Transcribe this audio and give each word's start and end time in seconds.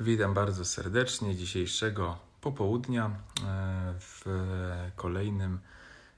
Witam 0.00 0.34
bardzo 0.34 0.64
serdecznie 0.64 1.36
dzisiejszego 1.36 2.18
popołudnia 2.40 3.06
e, 3.06 3.94
w 4.00 4.24
kolejnym 4.96 5.60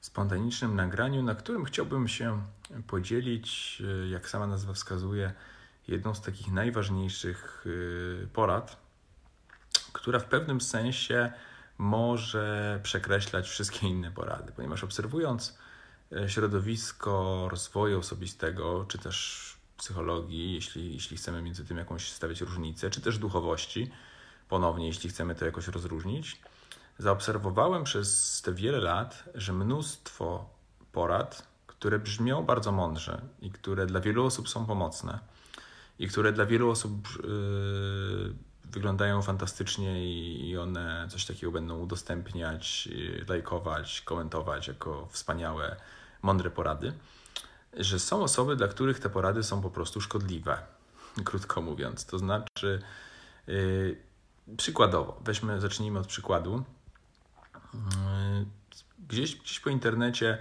spontanicznym 0.01 0.77
nagraniu, 0.77 1.23
na 1.23 1.35
którym 1.35 1.65
chciałbym 1.65 2.09
się 2.09 2.43
podzielić, 2.87 3.83
e, 4.05 4.09
jak 4.09 4.29
sama 4.29 4.47
nazwa 4.47 4.73
wskazuje, 4.73 5.33
jedną 5.89 6.15
z 6.15 6.21
takich 6.21 6.53
najważniejszych 6.53 7.67
e, 8.25 8.27
porad, 8.27 8.77
która 9.93 10.19
w 10.19 10.25
pewnym 10.25 10.61
sensie 10.61 11.33
może 11.79 12.81
przekreślać 12.83 13.49
wszystkie 13.49 13.89
inne 13.89 14.11
porady, 14.11 14.53
ponieważ 14.53 14.85
obserwując 14.85 15.59
środowisko 16.27 17.49
rozwoju 17.51 17.99
osobistego, 17.99 18.85
czy 18.89 18.99
też 18.99 19.60
psychologii, 19.81 20.55
jeśli, 20.55 20.95
jeśli 20.95 21.17
chcemy 21.17 21.43
między 21.43 21.65
tym 21.65 21.77
jakąś 21.77 22.13
stawiać 22.13 22.41
różnicę, 22.41 22.91
czy 22.91 23.01
też 23.01 23.19
duchowości, 23.19 23.91
ponownie, 24.49 24.87
jeśli 24.87 25.11
chcemy 25.11 25.35
to 25.35 25.45
jakoś 25.45 25.69
rozróżnić, 25.69 26.41
zaobserwowałem 26.99 27.85
przez 27.85 28.43
te 28.43 28.55
wiele 28.55 28.81
lat, 28.81 29.25
że 29.35 29.53
mnóstwo 29.53 30.51
porad, 30.93 31.47
które 31.67 31.99
brzmią 31.99 32.45
bardzo 32.45 32.73
mądrze 32.73 33.21
i 33.43 33.51
które 33.51 33.87
dla 33.87 34.01
wielu 34.01 34.27
osób 34.27 34.49
są 34.49 34.67
pomocne 34.67 35.19
i 35.99 36.09
które 36.09 36.33
dla 36.33 36.47
wielu 36.47 36.71
osób 36.71 37.09
yy, 37.23 38.35
wyglądają 38.65 39.23
fantastycznie 39.23 40.05
i 40.49 40.57
one 40.57 41.09
coś 41.11 41.27
takiego 41.27 41.53
będą 41.53 41.79
udostępniać, 41.79 42.89
lajkować, 43.29 44.01
komentować 44.01 44.69
jako 44.69 45.09
wspaniałe, 45.11 45.77
mądre 46.23 46.51
porady 46.51 46.93
że 47.77 47.99
są 47.99 48.23
osoby, 48.23 48.57
dla 48.57 48.69
których 48.69 49.01
te 49.01 49.11
porady 49.11 49.43
są 49.43 49.61
po 49.61 49.71
prostu 49.71 50.01
szkodliwe, 50.01 50.59
krótko 51.25 51.63
mówiąc. 51.63 52.07
To 52.07 52.19
znaczy, 52.19 52.83
yy, 53.47 53.97
przykładowo, 54.57 55.21
weźmy, 55.25 55.61
zacznijmy 55.61 55.99
od 55.99 56.07
przykładu. 56.07 56.65
Yy, 57.75 57.81
gdzieś, 59.09 59.37
gdzieś 59.37 59.61
po 59.61 59.71
internecie 59.71 60.39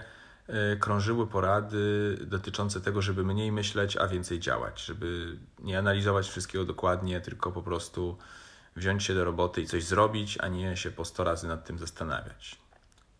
yy, 0.48 0.76
krążyły 0.80 1.26
porady 1.26 2.16
dotyczące 2.26 2.80
tego, 2.80 3.02
żeby 3.02 3.24
mniej 3.24 3.52
myśleć, 3.52 3.96
a 3.96 4.08
więcej 4.08 4.40
działać, 4.40 4.84
żeby 4.84 5.38
nie 5.58 5.78
analizować 5.78 6.28
wszystkiego 6.28 6.64
dokładnie, 6.64 7.20
tylko 7.20 7.52
po 7.52 7.62
prostu 7.62 8.18
wziąć 8.76 9.04
się 9.04 9.14
do 9.14 9.24
roboty 9.24 9.62
i 9.62 9.66
coś 9.66 9.84
zrobić, 9.84 10.38
a 10.40 10.48
nie 10.48 10.76
się 10.76 10.90
po 10.90 11.04
100 11.04 11.24
razy 11.24 11.48
nad 11.48 11.64
tym 11.64 11.78
zastanawiać. 11.78 12.58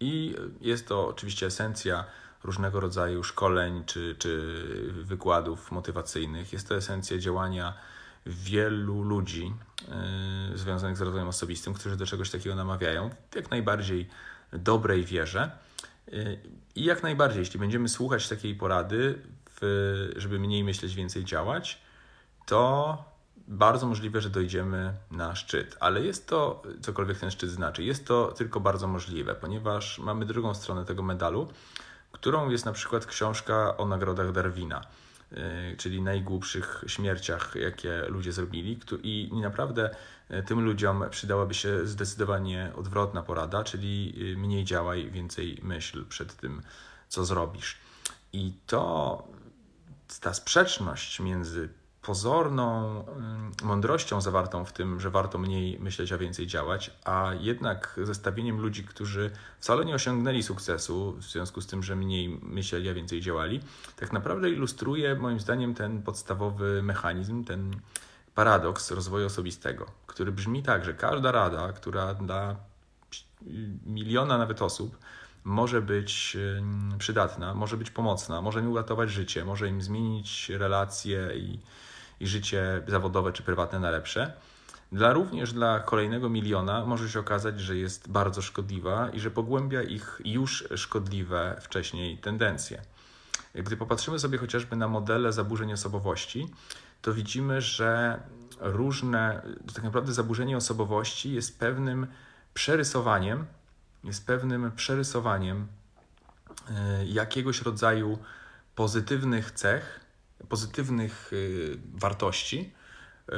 I 0.01 0.35
jest 0.61 0.89
to 0.89 1.09
oczywiście 1.09 1.47
esencja 1.47 2.05
różnego 2.45 2.81
rodzaju 2.81 3.25
szkoleń 3.25 3.85
czy, 3.87 4.17
czy 4.19 4.55
wykładów 4.93 5.71
motywacyjnych. 5.71 6.53
Jest 6.53 6.69
to 6.69 6.77
esencja 6.77 7.19
działania 7.19 7.75
wielu 8.27 9.03
ludzi 9.03 9.53
yy, 10.51 10.59
związanych 10.59 10.97
z 10.97 11.01
rozwojem 11.01 11.29
osobistym, 11.29 11.75
którzy 11.75 11.97
do 11.97 12.07
czegoś 12.07 12.31
takiego 12.31 12.55
namawiają 12.55 13.11
w 13.31 13.37
jak 13.37 13.51
najbardziej 13.51 14.09
dobrej 14.53 15.05
wierze. 15.05 15.51
Yy, 16.07 16.41
I 16.75 16.85
jak 16.85 17.03
najbardziej, 17.03 17.41
jeśli 17.41 17.61
będziemy 17.61 17.89
słuchać 17.89 18.29
takiej 18.29 18.55
porady, 18.55 19.19
w, 19.61 20.13
żeby 20.17 20.39
mniej 20.39 20.65
myśleć, 20.65 20.95
więcej 20.95 21.25
działać, 21.25 21.83
to 22.47 22.99
bardzo 23.49 23.87
możliwe, 23.87 24.21
że 24.21 24.31
dojdziemy 24.31 24.93
na 25.11 25.35
szczyt. 25.35 25.77
Ale 25.81 26.03
jest 26.03 26.29
to, 26.29 26.63
cokolwiek 26.83 27.19
ten 27.19 27.31
szczyt 27.31 27.51
znaczy, 27.51 27.85
jest 27.85 28.07
to 28.07 28.33
tylko 28.33 28.61
bardzo 28.61 28.87
możliwe, 28.87 29.35
ponieważ 29.35 29.99
mamy 29.99 30.27
drugą 30.27 30.55
stronę 30.55 30.85
tego 30.85 31.03
medalu, 31.03 31.49
którą 32.13 32.51
jest 32.51 32.65
na 32.65 32.73
przykład 32.73 33.07
książka 33.07 33.77
o 33.77 33.87
nagrodach 33.87 34.33
Darwina, 34.33 34.81
y, 35.33 35.37
czyli 35.79 36.03
najgłupszych 36.03 36.85
śmierciach, 36.87 37.55
jakie 37.55 38.03
ludzie 38.09 38.33
zrobili. 38.33 38.81
I 39.03 39.31
naprawdę 39.33 39.91
y, 40.31 40.43
tym 40.43 40.61
ludziom 40.61 41.05
przydałaby 41.11 41.55
się 41.55 41.87
zdecydowanie 41.87 42.73
odwrotna 42.77 43.23
porada, 43.23 43.65
czyli 43.65 44.15
y, 44.33 44.37
mniej 44.37 44.65
działaj, 44.65 45.11
więcej 45.11 45.61
myśl 45.63 46.05
przed 46.09 46.37
tym, 46.37 46.63
co 47.09 47.25
zrobisz. 47.25 47.77
I 48.33 48.53
to 48.67 49.23
ta 50.21 50.35
sprzeczność 50.35 51.21
między 51.21 51.69
pozorną 52.03 53.05
mądrością 53.63 54.21
zawartą 54.21 54.65
w 54.65 54.73
tym, 54.73 55.01
że 55.01 55.11
warto 55.11 55.39
mniej 55.39 55.79
myśleć, 55.81 56.13
a 56.13 56.19
więcej 56.19 56.47
działać, 56.47 56.91
a 57.05 57.33
jednak 57.41 58.01
zestawieniem 58.03 58.61
ludzi, 58.61 58.85
którzy 58.85 59.31
wcale 59.61 59.85
nie 59.85 59.95
osiągnęli 59.95 60.43
sukcesu 60.43 61.13
w 61.13 61.23
związku 61.23 61.61
z 61.61 61.67
tym, 61.67 61.83
że 61.83 61.97
mniej 61.97 62.41
myśleli, 62.43 62.89
a 62.89 62.95
więcej 62.95 63.21
działali, 63.21 63.61
tak 63.97 64.13
naprawdę 64.13 64.51
ilustruje 64.51 65.15
moim 65.15 65.41
zdaniem 65.41 65.75
ten 65.75 66.03
podstawowy 66.03 66.83
mechanizm, 66.83 67.45
ten 67.45 67.77
paradoks 68.35 68.91
rozwoju 68.91 69.27
osobistego, 69.27 69.87
który 70.07 70.33
brzmi 70.33 70.63
tak, 70.63 70.85
że 70.85 70.95
każda 70.95 71.33
rada, 71.33 71.73
która 71.73 72.15
dla 72.15 72.57
miliona 73.87 74.39
nawet 74.39 74.63
osób 74.63 74.99
może 75.45 75.83
być 75.83 76.37
przydatna, 76.99 77.55
może 77.55 77.77
być 77.77 77.91
pomocna, 77.91 78.43
może 78.43 78.61
im 78.61 78.71
uratować 78.71 79.11
życie, 79.11 79.45
może 79.45 79.69
im 79.69 79.83
zmienić 79.83 80.49
relacje 80.49 81.29
i 81.37 81.59
i 82.21 82.27
życie 82.27 82.83
zawodowe 82.89 83.33
czy 83.33 83.43
prywatne 83.43 83.81
na 83.81 83.91
lepsze. 83.91 84.33
Dla 84.93 85.13
również 85.13 85.53
dla 85.53 85.81
kolejnego 85.81 86.29
miliona 86.29 86.87
może 86.87 87.11
się 87.11 87.21
okazać, 87.21 87.61
że 87.61 87.77
jest 87.77 88.11
bardzo 88.11 88.43
szkodliwa 88.43 89.11
i 89.11 89.21
że 89.21 89.31
pogłębia 89.31 89.83
ich 89.83 90.21
już 90.25 90.69
szkodliwe 90.77 91.57
wcześniej 91.61 92.19
tendencje. 92.19 92.83
Gdy 93.55 93.77
popatrzymy 93.77 94.19
sobie 94.19 94.39
chociażby 94.39 94.77
na 94.77 94.89
modele 94.89 95.33
zaburzeń 95.33 95.73
osobowości, 95.73 96.49
to 97.03 97.15
widzimy, 97.15 97.61
że 97.61 98.21
różne, 98.61 99.43
tak 99.75 99.85
naprawdę 99.85 100.13
zaburzenie 100.13 100.57
osobowości 100.57 101.33
jest 101.33 101.59
pewnym 101.59 102.07
przerysowaniem, 102.55 103.47
jest 104.05 104.27
pewnym 104.27 104.73
przerysowaniem 104.77 105.67
e, 106.71 107.07
jakiegoś 107.07 107.63
rodzaju 107.63 108.19
pozytywnych 108.75 109.51
cech 109.51 110.01
pozytywnych 110.49 111.33
y, 111.33 111.79
wartości 111.95 112.73
y, 113.29 113.35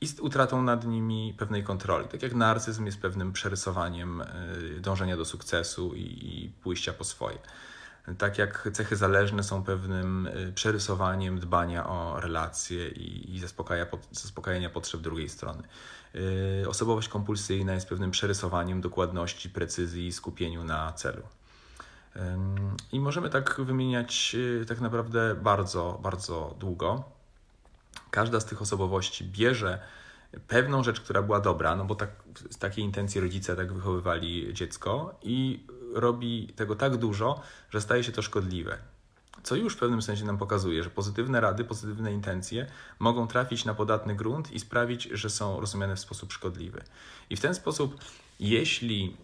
i 0.00 0.06
z 0.08 0.20
utratą 0.20 0.62
nad 0.62 0.86
nimi 0.86 1.34
pewnej 1.38 1.64
kontroli. 1.64 2.08
Tak 2.08 2.22
jak 2.22 2.34
narcyzm 2.34 2.86
jest 2.86 3.00
pewnym 3.00 3.32
przerysowaniem 3.32 4.20
y, 4.20 4.80
dążenia 4.80 5.16
do 5.16 5.24
sukcesu 5.24 5.94
i 5.94 6.52
pójścia 6.62 6.92
po 6.92 7.04
swoje. 7.04 7.38
Tak 8.18 8.38
jak 8.38 8.68
cechy 8.72 8.96
zależne 8.96 9.42
są 9.42 9.64
pewnym 9.64 10.28
przerysowaniem 10.54 11.40
dbania 11.40 11.88
o 11.88 12.20
relacje 12.20 12.88
i, 12.88 13.38
zaspokaja, 13.40 13.86
zaspokajania 14.10 14.70
potrzeb 14.70 15.00
drugiej 15.00 15.28
strony. 15.28 15.62
Osobowość 16.68 17.08
kompulsyjna 17.08 17.74
jest 17.74 17.88
pewnym 17.88 18.10
przerysowaniem 18.10 18.80
dokładności, 18.80 19.50
precyzji 19.50 20.06
i 20.06 20.12
skupieniu 20.12 20.64
na 20.64 20.92
celu. 20.92 21.22
I 22.92 23.00
możemy 23.00 23.30
tak 23.30 23.60
wymieniać 23.60 24.36
y, 24.62 24.66
tak 24.66 24.80
naprawdę 24.80 25.34
bardzo, 25.34 26.00
bardzo 26.02 26.54
długo. 26.60 27.04
Każda 28.10 28.40
z 28.40 28.44
tych 28.44 28.62
osobowości 28.62 29.24
bierze 29.24 29.78
pewną 30.48 30.84
rzecz, 30.84 31.00
która 31.00 31.22
była 31.22 31.40
dobra, 31.40 31.76
no 31.76 31.84
bo 31.84 31.94
tak, 31.94 32.10
z 32.50 32.58
takiej 32.58 32.84
intencji 32.84 33.20
rodzice 33.20 33.56
tak 33.56 33.72
wychowywali 33.72 34.54
dziecko 34.54 35.14
i 35.22 35.66
robi 35.94 36.52
tego 36.56 36.76
tak 36.76 36.96
dużo, 36.96 37.40
że 37.70 37.80
staje 37.80 38.04
się 38.04 38.12
to 38.12 38.22
szkodliwe. 38.22 38.78
Co 39.42 39.56
już 39.56 39.74
w 39.74 39.78
pewnym 39.78 40.02
sensie 40.02 40.24
nam 40.24 40.38
pokazuje, 40.38 40.82
że 40.82 40.90
pozytywne 40.90 41.40
rady, 41.40 41.64
pozytywne 41.64 42.12
intencje 42.12 42.66
mogą 42.98 43.26
trafić 43.26 43.64
na 43.64 43.74
podatny 43.74 44.14
grunt 44.14 44.52
i 44.52 44.60
sprawić, 44.60 45.02
że 45.12 45.30
są 45.30 45.60
rozumiane 45.60 45.96
w 45.96 46.00
sposób 46.00 46.32
szkodliwy. 46.32 46.82
I 47.30 47.36
w 47.36 47.40
ten 47.40 47.54
sposób, 47.54 48.00
jeśli 48.40 49.16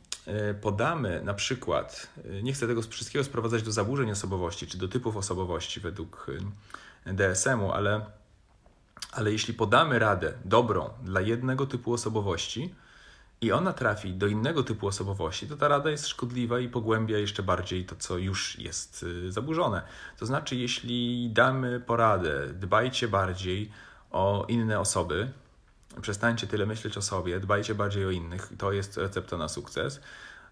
podamy 0.61 1.22
na 1.25 1.34
przykład, 1.34 2.09
e, 2.25 2.43
nie 2.43 2.53
chcę 2.53 2.66
tego 2.66 2.83
wszystkiego 2.83 3.25
sprowadzać 3.25 3.62
do 3.62 3.72
zaburzeń 3.72 4.11
osobowości 4.11 4.66
czy 4.66 4.78
do 4.78 4.89
typów 4.89 5.16
osobowości 5.16 5.81
według 5.81 6.27
e, 7.06 7.15
DSM-u, 7.15 7.72
ale, 7.72 8.06
ale 9.12 9.33
jeśli 9.33 9.55
podamy 9.55 9.99
radę 9.99 10.33
dobrą 10.44 10.91
dla 11.03 11.20
jednego 11.20 11.67
typu 11.67 11.93
osobowości 11.93 12.75
i 13.41 13.53
ona 13.53 13.73
trafi 13.73 14.12
do 14.12 14.26
innego 14.26 14.62
typu 14.62 14.87
osobowości, 14.87 15.47
to 15.47 15.56
ta 15.56 15.69
rada 15.69 15.91
jest 15.91 16.08
szkodliwa 16.08 16.61
i 16.61 16.69
pogłębia 16.69 17.19
jeszcze 17.19 17.43
bardziej 17.43 17.85
to, 17.85 17.97
co 17.97 18.19
już 18.19 18.58
jest 18.58 19.05
zaburzone. 19.29 19.82
To 20.19 20.26
znaczy, 20.26 20.56
jeśli 20.56 21.31
damy 21.31 21.81
poradę, 21.81 22.49
dbajcie 22.55 23.08
bardziej 23.08 23.70
o 24.11 24.44
inne 24.49 24.81
osoby, 24.81 25.32
przestańcie 26.00 26.47
tyle 26.47 26.67
myśleć 26.67 26.97
o 26.97 27.03
sobie, 27.03 27.41
dbajcie 27.41 27.75
bardziej 27.75 28.06
o 28.06 28.11
innych, 28.11 28.53
to 28.59 28.73
jest 28.73 28.97
recepta 28.97 29.37
na 29.37 29.49
sukces, 29.49 30.00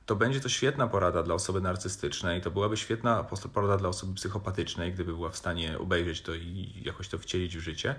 to 0.06 0.16
będzie 0.16 0.40
to 0.40 0.48
świetna 0.48 0.86
porada 0.86 1.22
dla 1.22 1.34
osoby 1.34 1.60
narcystycznej, 1.60 2.40
to 2.40 2.50
byłaby 2.50 2.76
świetna 2.76 3.24
porada 3.54 3.76
dla 3.76 3.88
osoby 3.88 4.14
psychopatycznej, 4.14 4.92
gdyby 4.92 5.12
była 5.12 5.30
w 5.30 5.36
stanie 5.36 5.78
obejrzeć 5.78 6.20
to 6.20 6.34
i 6.34 6.82
jakoś 6.84 7.08
to 7.08 7.18
wcielić 7.18 7.56
w 7.56 7.60
życie, 7.60 7.94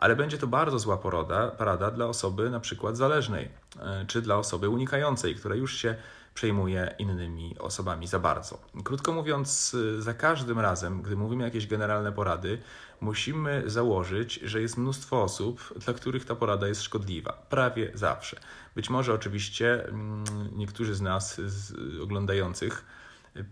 ale 0.00 0.16
będzie 0.16 0.38
to 0.38 0.46
bardzo 0.46 0.78
zła 0.78 0.96
porada, 0.96 1.48
porada 1.48 1.90
dla 1.90 2.06
osoby 2.06 2.50
na 2.50 2.60
przykład 2.60 2.96
zależnej, 2.96 3.48
e, 3.80 4.04
czy 4.06 4.22
dla 4.22 4.36
osoby 4.36 4.68
unikającej, 4.68 5.34
która 5.34 5.54
już 5.54 5.76
się 5.76 5.94
przejmuje 6.34 6.94
innymi 6.98 7.58
osobami 7.58 8.06
za 8.06 8.18
bardzo. 8.18 8.58
Krótko 8.84 9.12
mówiąc, 9.12 9.76
za 9.98 10.14
każdym 10.14 10.60
razem, 10.60 11.02
gdy 11.02 11.16
mówimy 11.16 11.44
jakieś 11.44 11.66
generalne 11.66 12.12
porady, 12.12 12.58
musimy 13.00 13.62
założyć, 13.66 14.34
że 14.34 14.60
jest 14.60 14.76
mnóstwo 14.76 15.22
osób, 15.22 15.74
dla 15.76 15.94
których 15.94 16.24
ta 16.24 16.34
porada 16.34 16.68
jest 16.68 16.82
szkodliwa. 16.82 17.32
Prawie 17.32 17.90
zawsze. 17.94 18.40
Być 18.74 18.90
może 18.90 19.14
oczywiście 19.14 19.84
mm, 19.88 20.24
niektórzy 20.56 20.94
z 20.94 21.00
nas, 21.00 21.40
z 21.40 21.74
oglądających, 22.02 22.84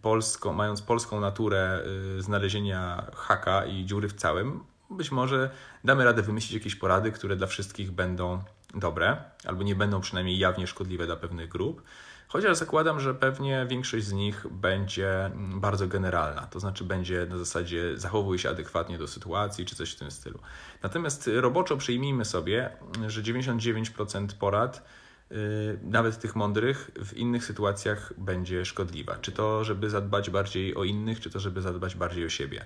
polską, 0.02 0.52
mając 0.52 0.82
polską 0.82 1.20
naturę 1.20 1.82
y, 2.18 2.22
znalezienia 2.22 3.06
haka 3.14 3.66
i 3.66 3.84
dziury 3.84 4.08
w 4.08 4.12
całym, 4.14 4.64
być 4.98 5.10
może 5.12 5.50
damy 5.84 6.04
radę 6.04 6.22
wymyślić 6.22 6.52
jakieś 6.52 6.76
porady, 6.76 7.12
które 7.12 7.36
dla 7.36 7.46
wszystkich 7.46 7.90
będą 7.90 8.42
dobre, 8.74 9.16
albo 9.44 9.62
nie 9.62 9.74
będą 9.74 10.00
przynajmniej 10.00 10.38
jawnie 10.38 10.66
szkodliwe 10.66 11.06
dla 11.06 11.16
pewnych 11.16 11.48
grup. 11.48 11.82
Chociaż 12.28 12.56
zakładam, 12.56 13.00
że 13.00 13.14
pewnie 13.14 13.66
większość 13.70 14.04
z 14.04 14.12
nich 14.12 14.46
będzie 14.50 15.24
mm, 15.24 15.60
bardzo 15.60 15.88
generalna, 15.88 16.46
to 16.46 16.60
znaczy 16.60 16.84
będzie 16.84 17.26
na 17.30 17.38
zasadzie 17.38 17.98
zachowuje 17.98 18.38
się 18.38 18.50
adekwatnie 18.50 18.98
do 18.98 19.06
sytuacji 19.06 19.66
czy 19.66 19.76
coś 19.76 19.92
w 19.92 19.98
tym 19.98 20.10
stylu. 20.10 20.38
Natomiast 20.82 21.30
roboczo 21.34 21.76
przyjmijmy 21.76 22.24
sobie, 22.24 22.70
że 23.06 23.22
99% 23.22 24.26
porad, 24.38 24.84
yy, 25.30 25.36
nawet 25.82 26.18
tych 26.18 26.36
mądrych, 26.36 26.90
w 27.04 27.16
innych 27.16 27.44
sytuacjach 27.44 28.12
będzie 28.18 28.64
szkodliwa. 28.64 29.16
Czy 29.18 29.32
to, 29.32 29.64
żeby 29.64 29.90
zadbać 29.90 30.30
bardziej 30.30 30.74
o 30.74 30.84
innych, 30.84 31.20
czy 31.20 31.30
to, 31.30 31.40
żeby 31.40 31.62
zadbać 31.62 31.94
bardziej 31.94 32.26
o 32.26 32.28
siebie. 32.28 32.64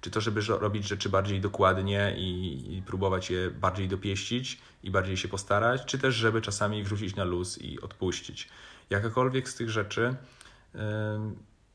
Czy 0.00 0.10
to, 0.10 0.20
żeby 0.20 0.40
robić 0.40 0.88
rzeczy 0.88 1.08
bardziej 1.08 1.40
dokładnie 1.40 2.14
i, 2.18 2.76
i 2.76 2.82
próbować 2.82 3.30
je 3.30 3.50
bardziej 3.50 3.88
dopieścić 3.88 4.58
i 4.82 4.90
bardziej 4.90 5.16
się 5.16 5.28
postarać, 5.28 5.84
czy 5.84 5.98
też, 5.98 6.14
żeby 6.14 6.40
czasami 6.40 6.82
wrzucić 6.82 7.16
na 7.16 7.24
luz 7.24 7.58
i 7.58 7.80
odpuścić. 7.80 8.48
Jakakolwiek 8.90 9.48
z 9.48 9.54
tych 9.54 9.70
rzeczy, 9.70 10.14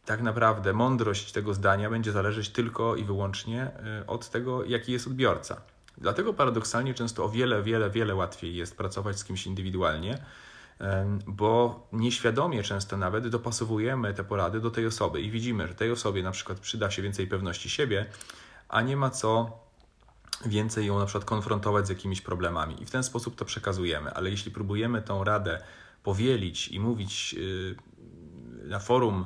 tak 0.06 0.22
naprawdę 0.22 0.74
mądrość 0.74 1.32
tego 1.32 1.54
zdania 1.54 1.90
będzie 1.90 2.12
zależeć 2.12 2.50
tylko 2.50 2.96
i 2.96 3.04
wyłącznie 3.04 3.72
y, 4.02 4.06
od 4.06 4.30
tego, 4.30 4.66
jaki 4.66 4.92
jest 4.92 5.08
odbiorca. 5.08 5.62
Dlatego 5.98 6.34
paradoksalnie 6.34 6.94
często 6.94 7.26
o 7.26 7.30
wiele, 7.30 7.64
wiele, 7.64 7.90
wiele 7.90 8.16
łatwiej 8.16 8.56
jest 8.56 8.78
pracować 8.78 9.20
z 9.20 9.24
kimś 9.24 9.48
indywidualnie, 9.48 10.18
bo 11.28 11.88
nieświadomie 11.94 12.64
często 12.64 12.98
nawet 12.98 13.28
dopasowujemy 13.28 14.14
te 14.14 14.24
porady 14.24 14.60
do 14.60 14.72
tej 14.72 14.88
osoby 14.88 15.22
i 15.22 15.32
widzimy, 15.32 15.68
że 15.68 15.76
tej 15.76 15.92
osobie 15.92 16.24
na 16.24 16.32
przykład 16.32 16.60
przyda 16.60 16.92
się 16.92 17.02
więcej 17.02 17.28
pewności 17.28 17.70
siebie, 17.70 18.06
a 18.70 18.82
nie 18.82 18.98
ma 18.98 19.10
co 19.10 19.60
więcej 20.46 20.86
ją 20.86 21.00
na 21.00 21.06
przykład 21.06 21.26
konfrontować 21.26 21.88
z 21.88 21.90
jakimiś 21.90 22.22
problemami 22.22 22.82
i 22.82 22.86
w 22.86 22.92
ten 22.92 23.04
sposób 23.04 23.36
to 23.36 23.46
przekazujemy. 23.46 24.14
Ale 24.14 24.30
jeśli 24.30 24.52
próbujemy 24.52 25.02
tą 25.02 25.24
radę 25.24 25.62
powielić 26.04 26.68
i 26.68 26.80
mówić 26.80 27.36
y, 27.38 27.76
na 28.64 28.80
forum 28.80 29.26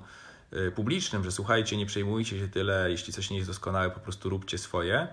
y, 0.53 0.71
publicznym, 0.71 1.23
że 1.23 1.31
słuchajcie, 1.31 1.77
nie 1.77 1.85
przejmujcie 1.85 2.39
się 2.39 2.47
tyle, 2.47 2.91
jeśli 2.91 3.13
coś 3.13 3.29
nie 3.29 3.37
jest 3.37 3.49
doskonałe, 3.49 3.89
po 3.89 3.99
prostu 3.99 4.29
róbcie 4.29 4.57
swoje, 4.57 5.07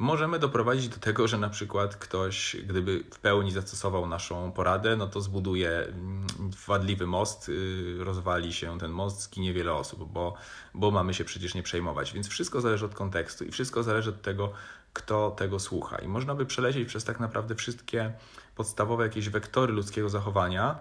możemy 0.00 0.38
doprowadzić 0.38 0.88
do 0.88 0.96
tego, 0.96 1.28
że 1.28 1.38
na 1.38 1.48
przykład 1.48 1.96
ktoś, 1.96 2.56
gdyby 2.64 3.04
w 3.10 3.18
pełni 3.18 3.52
zastosował 3.52 4.06
naszą 4.06 4.52
poradę, 4.52 4.96
no 4.96 5.06
to 5.06 5.20
zbuduje 5.20 5.70
mm, 5.70 6.26
wadliwy 6.66 7.06
most, 7.06 7.48
y, 7.48 7.96
rozwali 7.98 8.52
się 8.52 8.78
ten 8.78 8.90
most, 8.90 9.22
zginie 9.22 9.52
wiele 9.52 9.74
osób, 9.74 10.12
bo, 10.12 10.34
bo 10.74 10.90
mamy 10.90 11.14
się 11.14 11.24
przecież 11.24 11.54
nie 11.54 11.62
przejmować. 11.62 12.12
Więc 12.12 12.28
wszystko 12.28 12.60
zależy 12.60 12.84
od 12.84 12.94
kontekstu 12.94 13.44
i 13.44 13.50
wszystko 13.50 13.82
zależy 13.82 14.10
od 14.10 14.22
tego, 14.22 14.52
kto 14.92 15.30
tego 15.30 15.58
słucha. 15.58 15.98
I 15.98 16.08
można 16.08 16.34
by 16.34 16.46
przelecieć 16.46 16.88
przez 16.88 17.04
tak 17.04 17.20
naprawdę 17.20 17.54
wszystkie 17.54 18.12
podstawowe 18.54 19.04
jakieś 19.04 19.28
wektory 19.28 19.72
ludzkiego 19.72 20.08
zachowania 20.08 20.78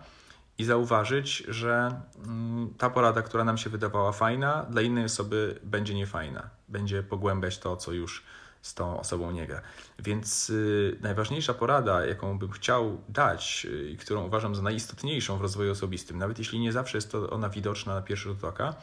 i 0.57 0.63
zauważyć, 0.63 1.37
że 1.47 2.01
mm, 2.25 2.73
ta 2.77 2.89
porada, 2.89 3.21
która 3.21 3.43
nam 3.43 3.57
się 3.57 3.69
wydawała 3.69 4.11
fajna, 4.11 4.65
dla 4.69 4.81
innej 4.81 5.05
osoby 5.05 5.59
będzie 5.63 5.93
niefajna. 5.93 6.49
Będzie 6.67 7.03
pogłębiać 7.03 7.59
to, 7.59 7.77
co 7.77 7.91
już 7.91 8.23
z 8.61 8.73
tą 8.73 8.99
osobą 8.99 9.31
nie 9.31 9.47
gra. 9.47 9.61
Więc 9.99 10.49
y, 10.49 10.97
najważniejsza 11.01 11.53
porada, 11.53 12.05
jaką 12.05 12.39
bym 12.39 12.51
chciał 12.51 13.01
dać 13.09 13.67
y, 13.69 13.89
i 13.89 13.97
którą 13.97 14.23
uważam 14.23 14.55
za 14.55 14.61
najistotniejszą 14.61 15.37
w 15.37 15.41
rozwoju 15.41 15.71
osobistym, 15.71 16.17
nawet 16.17 16.39
jeśli 16.39 16.59
nie 16.59 16.71
zawsze 16.71 16.97
jest 16.97 17.11
to 17.11 17.29
ona 17.29 17.49
widoczna 17.49 17.95
na 17.95 18.01
pierwszy 18.01 18.29
rzut 18.29 18.43
oka, 18.43 18.75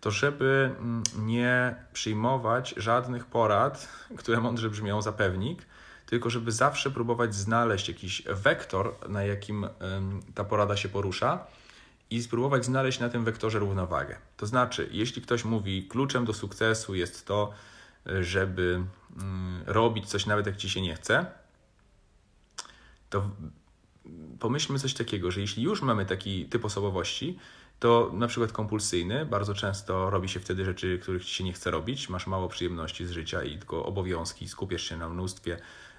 to 0.00 0.10
żeby 0.10 0.74
mm, 0.78 1.02
nie 1.18 1.74
przyjmować 1.92 2.74
żadnych 2.76 3.26
porad, 3.26 3.88
które 4.18 4.40
mądrze 4.40 4.70
brzmią 4.70 5.02
za 5.02 5.12
pewnik, 5.12 5.62
tylko 6.06 6.30
żeby 6.30 6.52
zawsze 6.52 6.90
próbować 6.90 7.34
znaleźć 7.34 7.88
jakiś 7.88 8.22
wektor, 8.22 8.94
na 9.08 9.24
jakim 9.24 9.68
ta 10.34 10.44
porada 10.44 10.76
się 10.76 10.88
porusza 10.88 11.46
i 12.10 12.22
spróbować 12.22 12.64
znaleźć 12.64 13.00
na 13.00 13.08
tym 13.08 13.24
wektorze 13.24 13.58
równowagę. 13.58 14.16
To 14.36 14.46
znaczy, 14.46 14.88
jeśli 14.92 15.22
ktoś 15.22 15.44
mówi, 15.44 15.88
kluczem 15.88 16.24
do 16.24 16.34
sukcesu 16.34 16.94
jest 16.94 17.26
to, 17.26 17.52
żeby 18.20 18.84
mm, 19.16 19.62
robić 19.66 20.06
coś 20.06 20.26
nawet 20.26 20.46
jak 20.46 20.56
ci 20.56 20.70
się 20.70 20.80
nie 20.80 20.94
chce, 20.94 21.26
to 23.10 23.30
pomyślmy 24.40 24.78
coś 24.78 24.94
takiego, 24.94 25.30
że 25.30 25.40
jeśli 25.40 25.62
już 25.62 25.82
mamy 25.82 26.06
taki 26.06 26.44
typ 26.44 26.64
osobowości, 26.64 27.38
to 27.78 28.10
na 28.12 28.26
przykład 28.26 28.52
kompulsyjny, 28.52 29.26
bardzo 29.26 29.54
często 29.54 30.10
robi 30.10 30.28
się 30.28 30.40
wtedy 30.40 30.64
rzeczy, 30.64 30.98
których 31.02 31.24
ci 31.24 31.34
się 31.34 31.44
nie 31.44 31.52
chce 31.52 31.70
robić, 31.70 32.08
masz 32.08 32.26
mało 32.26 32.48
przyjemności 32.48 33.06
z 33.06 33.10
życia 33.10 33.42
i 33.42 33.58
tylko 33.58 33.86
obowiązki, 33.86 34.48
skupiasz 34.48 34.82
się 34.82 34.96
na 34.96 35.08
mnóstwie 35.08 35.58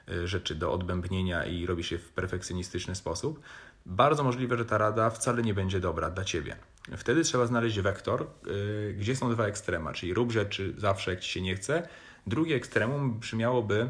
y, 0.10 0.28
rzeczy 0.28 0.56
do 0.56 0.72
odbębnienia 0.72 1.46
i 1.46 1.66
robi 1.66 1.84
się 1.84 1.98
w 1.98 2.10
perfekcjonistyczny 2.10 2.96
sposób, 2.96 3.40
bardzo 3.86 4.24
możliwe, 4.24 4.58
że 4.58 4.66
ta 4.66 4.78
rada 4.78 5.10
wcale 5.10 5.42
nie 5.42 5.54
będzie 5.54 5.80
dobra 5.80 6.10
dla 6.10 6.24
ciebie. 6.24 6.56
Wtedy 6.98 7.24
trzeba 7.24 7.46
znaleźć 7.46 7.80
wektor, 7.80 8.28
y, 8.48 8.96
gdzie 9.00 9.16
są 9.16 9.32
dwa 9.32 9.46
ekstrema, 9.46 9.94
czyli 9.94 10.14
rób 10.14 10.32
rzeczy 10.32 10.74
zawsze 10.78 11.12
jak 11.12 11.20
ci 11.20 11.32
się 11.32 11.42
nie 11.42 11.56
chce. 11.56 11.88
Drugie 12.28 12.56
ekstremum 12.56 13.20
brzmiałoby 13.20 13.90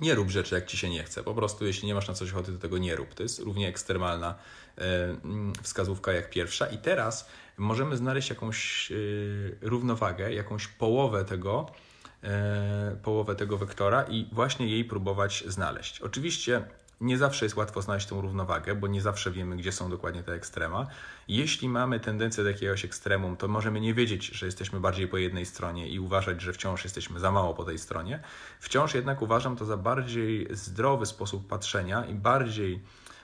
nie 0.00 0.14
rób 0.14 0.30
rzeczy, 0.30 0.54
jak 0.54 0.66
ci 0.66 0.76
się 0.76 0.90
nie 0.90 1.04
chce. 1.04 1.22
Po 1.22 1.34
prostu, 1.34 1.66
jeśli 1.66 1.88
nie 1.88 1.94
masz 1.94 2.08
na 2.08 2.14
coś 2.14 2.32
ochoty, 2.32 2.52
to 2.52 2.58
tego 2.58 2.78
nie 2.78 2.96
rób. 2.96 3.14
To 3.14 3.22
jest 3.22 3.38
równie 3.38 3.68
ekstremalna 3.68 4.34
mm, 4.76 5.52
wskazówka 5.62 6.12
jak 6.12 6.30
pierwsza. 6.30 6.66
I 6.66 6.78
teraz 6.78 7.28
możemy 7.56 7.96
znaleźć 7.96 8.30
jakąś 8.30 8.92
e, 8.92 8.94
równowagę, 9.60 10.32
jakąś 10.32 10.68
połowę 10.68 11.24
tego, 11.24 11.72
połowę 13.02 13.36
tego 13.36 13.58
wektora 13.58 14.02
i 14.02 14.28
właśnie 14.32 14.66
jej 14.66 14.84
próbować 14.84 15.44
znaleźć. 15.46 16.00
Oczywiście 16.00 16.62
nie 17.00 17.18
zawsze 17.18 17.44
jest 17.44 17.56
łatwo 17.56 17.82
znaleźć 17.82 18.06
tą 18.06 18.20
równowagę, 18.20 18.74
bo 18.74 18.86
nie 18.86 19.00
zawsze 19.00 19.30
wiemy, 19.30 19.56
gdzie 19.56 19.72
są 19.72 19.90
dokładnie 19.90 20.22
te 20.22 20.32
ekstrema. 20.32 20.86
Jeśli 21.28 21.68
mamy 21.68 22.00
tendencję 22.00 22.44
do 22.44 22.50
jakiegoś 22.50 22.84
ekstremum, 22.84 23.36
to 23.36 23.48
możemy 23.48 23.80
nie 23.80 23.94
wiedzieć, 23.94 24.26
że 24.26 24.46
jesteśmy 24.46 24.80
bardziej 24.80 25.08
po 25.08 25.16
jednej 25.18 25.46
stronie 25.46 25.88
i 25.88 25.98
uważać, 26.00 26.42
że 26.42 26.52
wciąż 26.52 26.84
jesteśmy 26.84 27.20
za 27.20 27.30
mało 27.30 27.54
po 27.54 27.64
tej 27.64 27.78
stronie. 27.78 28.22
Wciąż 28.60 28.94
jednak 28.94 29.22
uważam 29.22 29.56
to 29.56 29.64
za 29.64 29.76
bardziej 29.76 30.48
zdrowy 30.50 31.06
sposób 31.06 31.48
patrzenia 31.48 32.04
i 32.04 32.14
bardziej 32.14 32.82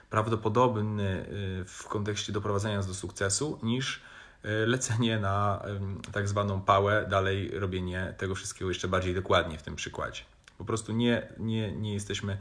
prawdopodobny 0.09 1.25
y, 1.61 1.65
w 1.65 1.87
kontekście 1.87 2.33
doprowadzenia 2.33 2.77
nas 2.77 2.87
do 2.87 2.93
sukcesu 2.93 3.59
niż 3.63 4.01
y, 4.45 4.67
lecenie 4.67 5.19
na 5.19 5.63
tak 6.11 6.27
zwaną 6.27 6.61
pałę, 6.61 7.05
dalej 7.09 7.59
robienie 7.59 8.13
tego 8.17 8.35
wszystkiego 8.35 8.71
jeszcze 8.71 8.87
bardziej 8.87 9.15
dokładnie 9.15 9.57
w 9.57 9.63
tym 9.63 9.75
przykładzie. 9.75 10.21
Po 10.57 10.65
prostu 10.65 10.91
nie, 10.91 11.27
nie, 11.37 11.71
nie 11.71 11.93
jesteśmy 11.93 12.37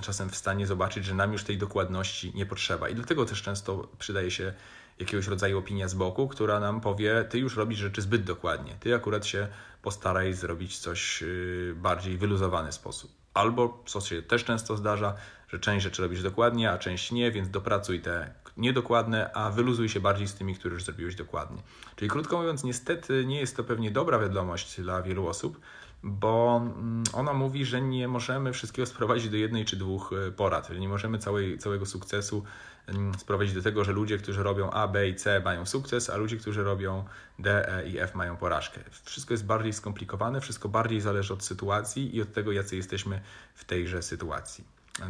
czasem 0.00 0.30
w 0.30 0.36
stanie 0.36 0.66
zobaczyć, 0.66 1.04
że 1.04 1.14
nam 1.14 1.32
już 1.32 1.44
tej 1.44 1.58
dokładności 1.58 2.32
nie 2.34 2.46
potrzeba. 2.46 2.88
I 2.88 2.94
dlatego 2.94 3.24
też 3.24 3.42
często 3.42 3.88
przydaje 3.98 4.30
się 4.30 4.52
jakiegoś 4.98 5.26
rodzaju 5.26 5.58
opinia 5.58 5.88
z 5.88 5.94
boku, 5.94 6.28
która 6.28 6.60
nam 6.60 6.80
powie: 6.80 7.24
Ty 7.30 7.38
już 7.38 7.56
robisz 7.56 7.78
rzeczy 7.78 8.02
zbyt 8.02 8.24
dokładnie, 8.24 8.76
ty 8.80 8.94
akurat 8.94 9.26
się 9.26 9.48
postaraj 9.82 10.32
zrobić 10.32 10.78
coś 10.78 11.22
y, 11.22 11.74
bardziej 11.76 12.18
wyluzowany 12.18 12.72
sposób. 12.72 13.10
Albo, 13.34 13.82
co 13.86 14.00
się 14.00 14.22
też 14.22 14.44
często 14.44 14.76
zdarza, 14.76 15.14
że 15.48 15.58
część 15.58 15.84
rzeczy 15.84 16.02
robisz 16.02 16.22
dokładnie, 16.22 16.70
a 16.70 16.78
część 16.78 17.12
nie, 17.12 17.32
więc 17.32 17.50
dopracuj 17.50 18.00
te 18.00 18.34
niedokładne, 18.56 19.32
a 19.32 19.50
wyluzuj 19.50 19.88
się 19.88 20.00
bardziej 20.00 20.28
z 20.28 20.34
tymi, 20.34 20.54
które 20.54 20.74
już 20.74 20.84
zrobiłeś 20.84 21.14
dokładnie. 21.14 21.62
Czyli 21.96 22.10
krótko 22.10 22.38
mówiąc, 22.38 22.64
niestety 22.64 23.24
nie 23.26 23.40
jest 23.40 23.56
to 23.56 23.64
pewnie 23.64 23.90
dobra 23.90 24.18
wiadomość 24.18 24.80
dla 24.80 25.02
wielu 25.02 25.26
osób, 25.26 25.60
bo 26.02 26.62
mm, 26.64 27.04
ona 27.12 27.32
mówi, 27.32 27.64
że 27.64 27.82
nie 27.82 28.08
możemy 28.08 28.52
wszystkiego 28.52 28.86
sprowadzić 28.86 29.30
do 29.30 29.36
jednej 29.36 29.64
czy 29.64 29.76
dwóch 29.76 30.12
e, 30.28 30.32
porad. 30.32 30.70
Nie 30.70 30.88
możemy 30.88 31.18
całej, 31.18 31.58
całego 31.58 31.86
sukcesu 31.86 32.44
mm, 32.86 33.14
sprowadzić 33.14 33.54
do 33.54 33.62
tego, 33.62 33.84
że 33.84 33.92
ludzie, 33.92 34.18
którzy 34.18 34.42
robią 34.42 34.70
A, 34.70 34.88
B 34.88 35.08
i 35.08 35.14
C 35.14 35.40
mają 35.40 35.66
sukces, 35.66 36.10
a 36.10 36.16
ludzie, 36.16 36.36
którzy 36.36 36.64
robią 36.64 37.04
D, 37.38 37.68
E 37.68 37.88
i 37.88 37.98
F 37.98 38.14
mają 38.14 38.36
porażkę. 38.36 38.80
Wszystko 39.04 39.34
jest 39.34 39.46
bardziej 39.46 39.72
skomplikowane, 39.72 40.40
wszystko 40.40 40.68
bardziej 40.68 41.00
zależy 41.00 41.34
od 41.34 41.44
sytuacji 41.44 42.16
i 42.16 42.22
od 42.22 42.32
tego, 42.32 42.52
jacy 42.52 42.76
jesteśmy 42.76 43.20
w 43.54 43.64
tejże 43.64 44.02
sytuacji. 44.02 44.64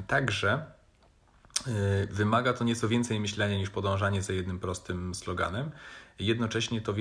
Także 0.07 0.53
e, 1.67 2.07
wymaga 2.11 2.53
to 2.53 2.65
nieco 2.65 2.89
więcej 2.89 3.21
myślenia 3.21 3.57
niż 3.57 3.71
podążanie 3.71 4.23
za 4.23 4.33
jednym 4.33 4.59
prostym 4.59 5.15
sloganem. 5.15 5.71
Jednocześnie 6.19 6.81
to 6.81 6.95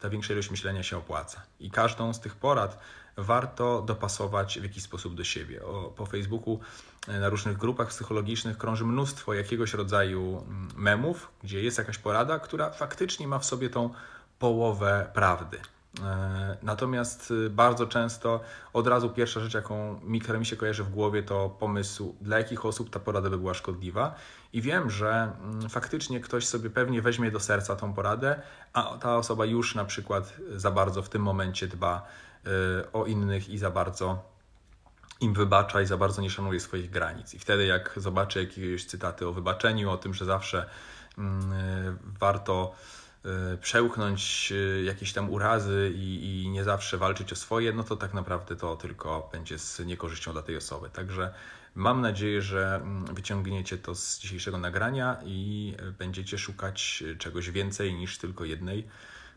ta 0.00 0.10
większa 0.10 0.32
ilość 0.32 0.50
myślenia 0.50 0.82
się 0.82 0.96
opłaca. 0.96 1.42
I 1.60 1.70
każdą 1.70 2.14
z 2.14 2.20
tych 2.20 2.36
porad 2.36 2.78
warto 3.16 3.82
dopasować 3.82 4.58
w 4.60 4.62
jakiś 4.62 4.82
sposób 4.82 5.14
do 5.14 5.24
siebie. 5.24 5.64
O, 5.64 5.92
po 5.96 6.06
Facebooku 6.06 6.60
e, 7.08 7.20
na 7.20 7.28
różnych 7.28 7.56
grupach 7.56 7.88
psychologicznych 7.88 8.58
krąży 8.58 8.84
mnóstwo 8.84 9.34
jakiegoś 9.34 9.74
rodzaju 9.74 10.44
mm, 10.48 10.68
memów, 10.76 11.28
gdzie 11.44 11.62
jest 11.62 11.78
jakaś 11.78 11.98
porada, 11.98 12.38
która 12.38 12.70
faktycznie 12.70 13.28
ma 13.28 13.38
w 13.38 13.44
sobie 13.44 13.70
tą 13.70 13.90
połowę 14.38 15.10
prawdy. 15.14 15.58
E, 16.02 16.56
Natomiast 16.62 17.30
y, 17.30 17.50
bardzo 17.50 17.86
często 17.86 18.40
od 18.72 18.86
razu 18.86 19.10
pierwsza 19.10 19.40
rzecz, 19.40 19.54
jaką 19.54 20.00
mi, 20.04 20.46
się 20.46 20.56
kojarzy 20.56 20.84
w 20.84 20.90
głowie, 20.90 21.22
to 21.22 21.50
pomysł, 21.50 22.14
dla 22.20 22.38
jakich 22.38 22.66
osób 22.66 22.90
ta 22.90 23.00
porada 23.00 23.30
by 23.30 23.38
była 23.38 23.54
szkodliwa. 23.54 24.14
I 24.52 24.62
wiem, 24.62 24.90
że 24.90 25.32
mm, 25.42 25.68
faktycznie 25.68 26.20
ktoś 26.20 26.46
sobie 26.46 26.70
pewnie 26.70 27.02
weźmie 27.02 27.30
do 27.30 27.40
serca 27.40 27.76
tą 27.76 27.94
poradę, 27.94 28.42
a 28.72 28.98
ta 29.00 29.16
osoba 29.16 29.44
już 29.44 29.74
na 29.74 29.84
przykład 29.84 30.34
za 30.56 30.70
bardzo 30.70 31.02
w 31.02 31.08
tym 31.08 31.22
momencie 31.22 31.68
dba 31.68 32.06
o 32.92 33.06
innych 33.06 33.48
i 33.48 33.58
za 33.58 33.70
bardzo 33.70 34.36
im 35.20 35.34
wybacza 35.34 35.82
i 35.82 35.86
za 35.86 35.96
bardzo 35.96 36.22
nie 36.22 36.30
szanuje 36.30 36.60
swoich 36.60 36.90
granic. 36.90 37.34
I 37.34 37.38
wtedy, 37.38 37.66
jak 37.66 37.92
zobaczę 37.96 38.40
jakieś 38.40 38.84
cytaty 38.84 39.28
o 39.28 39.32
wybaczeniu, 39.32 39.90
o 39.90 39.96
tym, 39.96 40.14
że 40.14 40.24
zawsze 40.24 40.68
mm, 41.18 41.52
y, 41.52 41.96
warto 42.20 42.74
y, 43.54 43.58
przełknąć 43.58 44.52
y, 44.52 44.82
jakieś 44.84 45.12
tam 45.12 45.30
urazy 45.30 45.92
i, 45.94 46.42
i 46.44 46.48
nie 46.48 46.64
zawsze 46.64 46.98
walczyć 46.98 47.32
o 47.32 47.36
swoje, 47.36 47.72
no 47.72 47.84
to 47.84 47.96
tak 47.96 48.14
naprawdę 48.14 48.56
to 48.56 48.76
tylko 48.76 49.28
będzie 49.32 49.58
z 49.58 49.80
niekorzyścią 49.80 50.32
dla 50.32 50.42
tej 50.42 50.56
osoby. 50.56 50.90
Także 50.90 51.34
mam 51.74 52.00
nadzieję, 52.00 52.42
że 52.42 52.74
mm, 52.74 53.14
wyciągniecie 53.14 53.78
to 53.78 53.94
z 53.94 54.18
dzisiejszego 54.18 54.58
nagrania 54.58 55.16
i 55.24 55.74
y, 55.88 55.92
będziecie 55.92 56.38
szukać 56.38 57.04
y, 57.06 57.16
czegoś 57.16 57.50
więcej 57.50 57.94
niż 57.94 58.18
tylko 58.18 58.44
jednej 58.44 58.86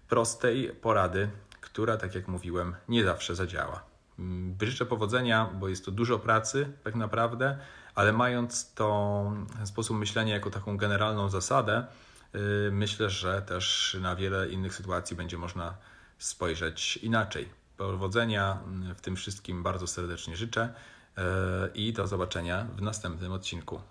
prostej 0.09 0.69
porady, 0.69 1.29
która, 1.61 1.97
tak 1.97 2.15
jak 2.15 2.27
mówiłem, 2.27 2.75
nie 2.87 3.03
zawsze 3.03 3.35
zadziała. 3.35 3.83
Mm, 4.19 4.57
Życzę 4.61 4.85
powodzenia, 4.85 5.49
bo 5.59 5.69
jest 5.69 5.85
to 5.85 5.91
dużo 5.91 6.19
pracy, 6.19 6.73
tak 6.83 6.95
naprawdę, 6.95 7.57
ale 7.95 8.13
mając 8.13 8.73
to 8.73 9.31
sposób 9.65 9.97
myślenia 9.97 10.33
jako 10.33 10.49
taką 10.49 10.77
generalną 10.77 11.29
zasadę, 11.29 11.85
yy, 12.33 12.69
myślę, 12.71 13.09
że 13.09 13.41
też 13.41 13.97
na 14.01 14.15
wiele 14.15 14.49
innych 14.49 14.73
sytuacji 14.73 15.15
będzie 15.15 15.37
można 15.37 15.77
spojrzeć 16.17 16.97
inaczej. 16.97 17.49
Powodzenia 17.77 18.59
mm, 18.65 18.95
w 18.95 19.01
tym 19.01 19.15
wszystkim 19.15 19.63
bardzo 19.63 19.87
serdecznie 19.87 20.35
życzę 20.35 20.73
yy, 21.17 21.23
i 21.73 21.93
do 21.93 22.07
zobaczenia 22.07 22.67
w 22.75 22.81
następnym 22.81 23.31
odcinku. 23.31 23.81